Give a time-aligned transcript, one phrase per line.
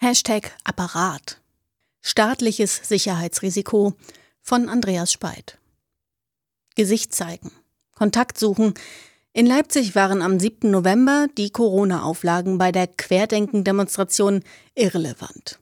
[0.00, 1.40] Hashtag Apparat.
[2.02, 3.94] Staatliches Sicherheitsrisiko
[4.40, 5.58] von Andreas Speit.
[6.76, 7.50] Gesicht zeigen.
[7.96, 8.74] Kontakt suchen.
[9.32, 10.70] In Leipzig waren am 7.
[10.70, 14.44] November die Corona-Auflagen bei der Querdenken-Demonstration
[14.76, 15.58] irrelevant.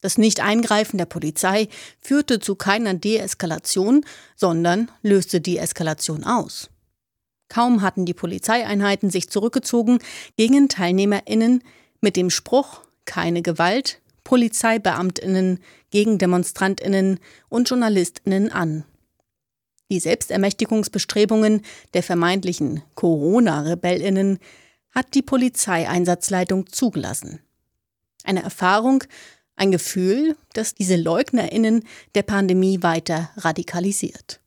[0.00, 1.68] Das Nicht-Eingreifen der Polizei
[2.00, 6.70] führte zu keiner Deeskalation, sondern löste die Eskalation aus.
[7.48, 10.00] Kaum hatten die Polizeieinheiten sich zurückgezogen,
[10.36, 11.62] gingen TeilnehmerInnen
[12.00, 18.84] mit dem Spruch keine Gewalt, Polizeibeamtinnen gegen Demonstrantinnen und Journalistinnen an.
[19.90, 21.62] Die Selbstermächtigungsbestrebungen
[21.92, 24.38] der vermeintlichen Corona-Rebellinnen
[24.90, 27.40] hat die Polizeieinsatzleitung zugelassen.
[28.24, 29.04] Eine Erfahrung,
[29.56, 31.84] ein Gefühl, das diese Leugnerinnen
[32.14, 34.40] der Pandemie weiter radikalisiert.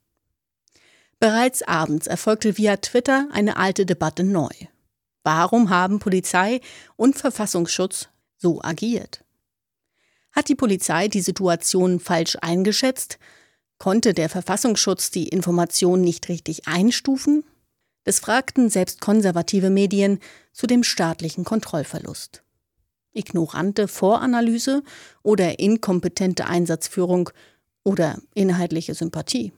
[1.20, 4.50] Bereits abends erfolgte via Twitter eine alte Debatte neu.
[5.24, 6.62] Warum haben Polizei
[6.96, 9.24] und Verfassungsschutz so agiert?
[10.32, 13.18] Hat die Polizei die Situation falsch eingeschätzt?
[13.80, 17.44] Konnte der Verfassungsschutz die Information nicht richtig einstufen?
[18.04, 20.20] Das fragten selbst konservative Medien
[20.54, 22.44] zu dem staatlichen Kontrollverlust.
[23.14, 24.84] Ignorante Voranalyse
[25.24, 27.32] oder inkompetente Einsatzführung
[27.84, 29.54] oder inhaltliche Sympathie.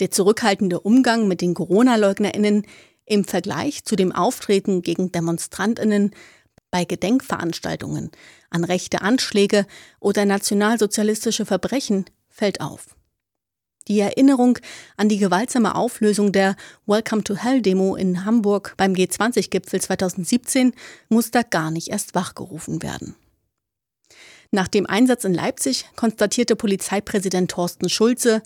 [0.00, 2.66] Der zurückhaltende Umgang mit den Corona-Leugnerinnen
[3.06, 6.10] im Vergleich zu dem Auftreten gegen Demonstrantinnen
[6.74, 8.10] bei Gedenkveranstaltungen
[8.50, 9.64] an rechte Anschläge
[10.00, 12.96] oder nationalsozialistische Verbrechen fällt auf.
[13.86, 14.58] Die Erinnerung
[14.96, 20.72] an die gewaltsame Auflösung der Welcome to Hell Demo in Hamburg beim G20-Gipfel 2017
[21.08, 23.14] muss da gar nicht erst wachgerufen werden.
[24.50, 28.42] Nach dem Einsatz in Leipzig konstatierte Polizeipräsident Thorsten Schulze,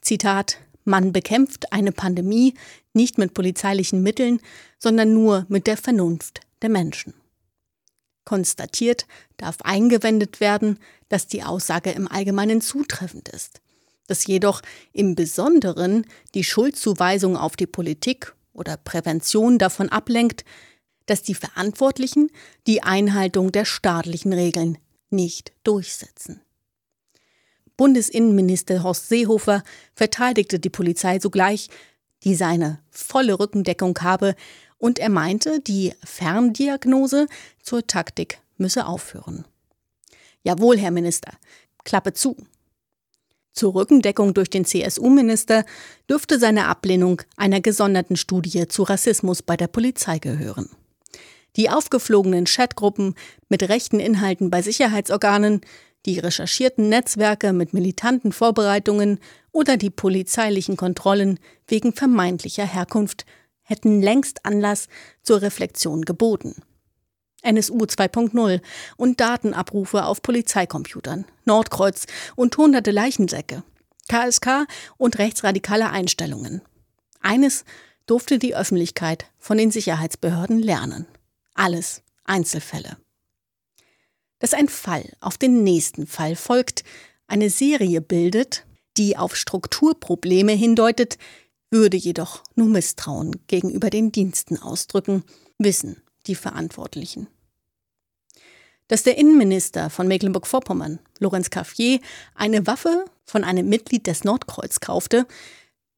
[0.00, 2.54] Zitat, man bekämpft eine Pandemie
[2.94, 4.40] nicht mit polizeilichen Mitteln,
[4.78, 7.12] sondern nur mit der Vernunft der Menschen.
[8.26, 9.06] Konstatiert
[9.38, 13.62] darf eingewendet werden, dass die Aussage im Allgemeinen zutreffend ist,
[14.08, 14.60] dass jedoch
[14.92, 20.44] im Besonderen die Schuldzuweisung auf die Politik oder Prävention davon ablenkt,
[21.06, 22.30] dass die Verantwortlichen
[22.66, 24.76] die Einhaltung der staatlichen Regeln
[25.08, 26.42] nicht durchsetzen.
[27.76, 29.62] Bundesinnenminister Horst Seehofer
[29.94, 31.68] verteidigte die Polizei sogleich,
[32.24, 34.34] die seine volle Rückendeckung habe,
[34.78, 37.26] und er meinte, die Ferndiagnose
[37.62, 39.44] zur Taktik müsse aufhören.
[40.42, 41.32] Jawohl, Herr Minister,
[41.84, 42.36] Klappe zu.
[43.52, 45.64] Zur Rückendeckung durch den CSU-Minister
[46.10, 50.68] dürfte seine Ablehnung einer gesonderten Studie zu Rassismus bei der Polizei gehören.
[51.56, 53.14] Die aufgeflogenen Chatgruppen
[53.48, 55.62] mit rechten Inhalten bei Sicherheitsorganen,
[56.04, 59.18] die recherchierten Netzwerke mit militanten Vorbereitungen
[59.52, 63.24] oder die polizeilichen Kontrollen wegen vermeintlicher Herkunft
[63.66, 64.88] hätten längst Anlass
[65.22, 66.54] zur Reflexion geboten.
[67.42, 68.60] NSU 2.0
[68.96, 73.62] und Datenabrufe auf Polizeicomputern, Nordkreuz und hunderte Leichensäcke,
[74.08, 74.66] KSK
[74.96, 76.62] und rechtsradikale Einstellungen.
[77.20, 77.64] Eines
[78.06, 81.06] durfte die Öffentlichkeit von den Sicherheitsbehörden lernen.
[81.54, 82.96] Alles Einzelfälle.
[84.38, 86.84] Dass ein Fall auf den nächsten Fall folgt,
[87.26, 88.64] eine Serie bildet,
[88.96, 91.18] die auf Strukturprobleme hindeutet,
[91.70, 95.24] würde jedoch nur Misstrauen gegenüber den Diensten ausdrücken,
[95.58, 97.28] wissen die Verantwortlichen.
[98.88, 102.00] Dass der Innenminister von Mecklenburg-Vorpommern, Lorenz Caffier,
[102.34, 105.26] eine Waffe von einem Mitglied des Nordkreuz kaufte,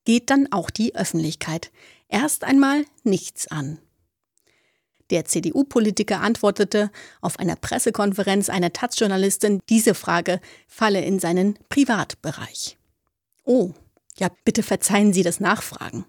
[0.05, 1.71] geht dann auch die Öffentlichkeit
[2.09, 3.79] erst einmal nichts an.
[5.11, 6.91] Der CDU-Politiker antwortete
[7.21, 12.79] auf einer Pressekonferenz einer Taz-Journalistin, diese Frage falle in seinen Privatbereich.
[13.45, 13.73] Oh,
[14.19, 16.05] ja, bitte verzeihen Sie das Nachfragen.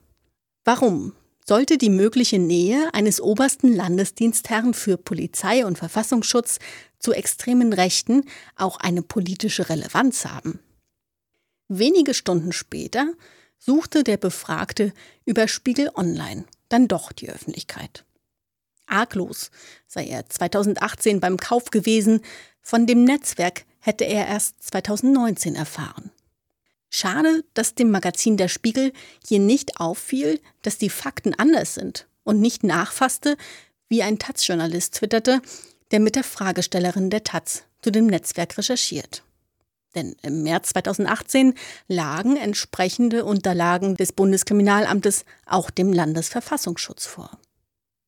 [0.66, 1.14] Warum
[1.46, 6.60] sollte die mögliche Nähe eines obersten Landesdienstherrn für Polizei und Verfassungsschutz
[7.00, 8.26] zu extremen Rechten
[8.56, 10.60] auch eine politische Relevanz haben?
[11.68, 13.14] Wenige Stunden später
[13.58, 14.94] suchte der Befragte
[15.26, 18.06] über Spiegel Online dann doch die Öffentlichkeit.
[18.86, 19.52] Arglos
[19.88, 22.22] sei er 2018 beim Kauf gewesen,
[22.62, 26.12] von dem Netzwerk hätte er erst 2019 erfahren.
[26.90, 28.94] Schade, dass dem Magazin Der Spiegel
[29.26, 33.38] hier nicht auffiel, dass die Fakten anders sind und nicht nachfasste,
[33.90, 35.42] wie ein Taz-Journalist twitterte,
[35.92, 39.24] der mit der Fragestellerin der Taz zu dem Netzwerk recherchiert.
[39.96, 41.56] Denn im März 2018
[41.88, 47.40] lagen entsprechende Unterlagen des Bundeskriminalamtes auch dem Landesverfassungsschutz vor.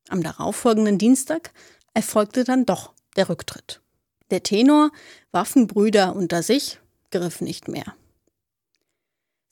[0.10, 1.52] Am darauffolgenden Dienstag
[1.94, 3.82] erfolgte dann doch der Rücktritt.
[4.30, 4.92] Der Tenor
[5.32, 6.80] Waffenbrüder unter sich
[7.10, 7.96] griff nicht mehr.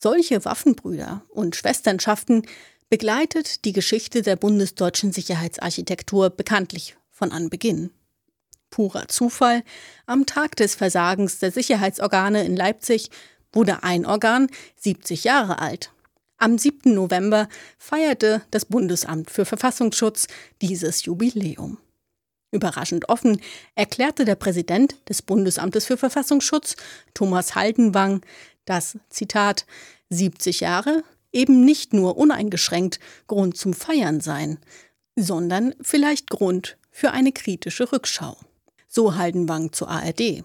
[0.02, 2.44] Solche Waffenbrüder und Schwesternschaften
[2.90, 7.92] begleitet die Geschichte der bundesdeutschen Sicherheitsarchitektur bekanntlich von Anbeginn.
[8.70, 9.62] Purer Zufall,
[10.06, 13.10] am Tag des Versagens der Sicherheitsorgane in Leipzig
[13.52, 14.48] wurde ein Organ
[14.78, 15.92] 70 Jahre alt.
[16.38, 16.94] Am 7.
[16.94, 20.28] November feierte das Bundesamt für Verfassungsschutz
[20.62, 21.78] dieses Jubiläum.
[22.52, 23.42] Überraschend offen
[23.76, 26.78] erklärte der Präsident des Bundesamtes für Verfassungsschutz,
[27.14, 28.22] Thomas Haldenwang,
[28.70, 29.66] dass, Zitat,
[30.10, 34.60] 70 Jahre eben nicht nur uneingeschränkt Grund zum Feiern seien,
[35.16, 38.38] sondern vielleicht Grund für eine kritische Rückschau.
[38.88, 40.44] So Haldenwang zur ARD.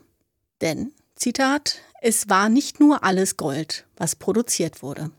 [0.60, 5.10] Denn, Zitat, es war nicht nur alles Gold, was produziert wurde.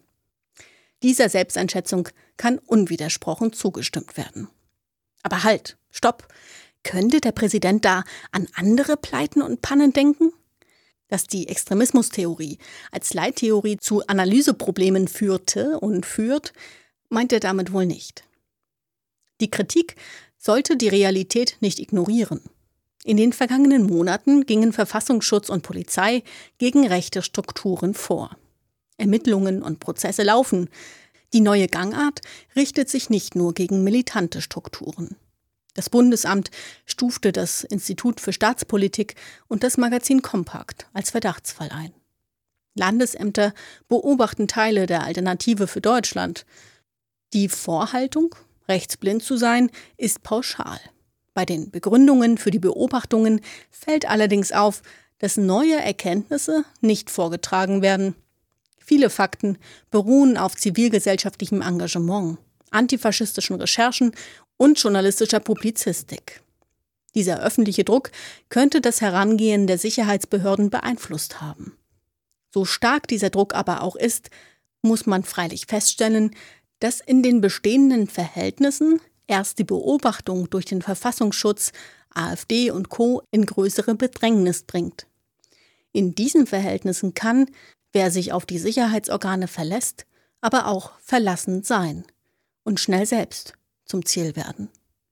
[1.04, 4.48] Dieser Selbsteinschätzung kann unwidersprochen zugestimmt werden.
[5.22, 6.28] Aber halt, stopp.
[6.84, 10.32] Könnte der Präsident da an andere Pleiten und Pannen denken?
[11.08, 12.58] Dass die Extremismustheorie
[12.92, 16.54] als Leittheorie zu Analyseproblemen führte und führt,
[17.10, 18.24] meint er damit wohl nicht.
[19.42, 19.96] Die Kritik
[20.38, 22.42] sollte die Realität nicht ignorieren.
[23.04, 26.24] In den vergangenen Monaten gingen Verfassungsschutz und Polizei
[26.58, 28.36] gegen rechte Strukturen vor.
[28.98, 30.70] Ermittlungen und Prozesse laufen.
[31.34, 32.22] Die neue Gangart
[32.56, 35.16] richtet sich nicht nur gegen militante Strukturen.
[35.76, 36.50] Das Bundesamt
[36.86, 39.16] stufte das Institut für Staatspolitik
[39.48, 41.94] und das Magazin Kompakt als Verdachtsfall ein.
[42.76, 43.54] Landesämter
[43.88, 46.46] beobachten Teile der Alternative für Deutschland.
[47.34, 48.36] Die Vorhaltung,
[48.68, 50.80] rechtsblind zu sein, ist pauschal.
[51.34, 54.82] Bei den Begründungen für die Beobachtungen fällt allerdings auf,
[55.20, 58.16] dass neue Erkenntnisse nicht vorgetragen werden.
[58.78, 59.58] Viele Fakten
[59.92, 62.38] beruhen auf zivilgesellschaftlichem Engagement,
[62.72, 64.14] antifaschistischen Recherchen
[64.58, 66.42] und journalistischer Publizistik.
[67.16, 68.12] Dieser öffentliche Druck
[68.50, 71.78] könnte das Herangehen der Sicherheitsbehörden beeinflusst haben.
[72.54, 74.30] So stark dieser Druck aber auch ist,
[74.82, 76.36] muss man freilich feststellen,
[76.80, 81.72] dass in den bestehenden Verhältnissen erst die Beobachtung durch den Verfassungsschutz,
[82.14, 83.24] AfD und Co.
[83.32, 85.08] in größere Bedrängnis bringt.
[85.92, 87.50] In diesen Verhältnissen kann,
[87.94, 90.06] wer sich auf die Sicherheitsorgane verlässt,
[90.42, 92.06] aber auch verlassen sein
[92.64, 93.54] und schnell selbst
[93.86, 94.70] zum Ziel werden.